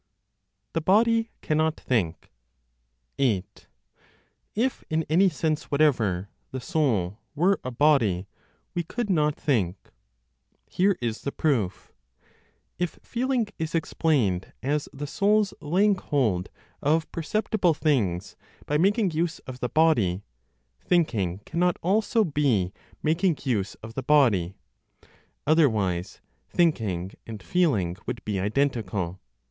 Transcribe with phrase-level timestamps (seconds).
[0.73, 2.31] THE BODY CANNOT THINK.
[3.19, 3.67] 8.
[4.55, 8.25] If, in any sense whatever, the soul were a body,
[8.73, 9.77] we could not think.
[10.65, 11.93] Here is the proof.
[12.79, 16.49] If feeling is explained as the soul's laying hold
[16.81, 20.23] of perceptible things by making use of the body,
[20.83, 22.33] thinking cannot also of
[23.03, 24.55] making use of the body.
[25.45, 29.19] Otherwise, thinking and feeling would be identical.